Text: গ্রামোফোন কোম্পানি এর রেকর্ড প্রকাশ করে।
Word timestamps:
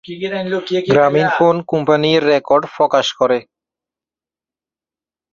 গ্রামোফোন 0.87 1.55
কোম্পানি 1.71 2.09
এর 2.15 2.23
রেকর্ড 2.25 2.63
প্রকাশ 2.75 3.07
করে। 3.19 3.39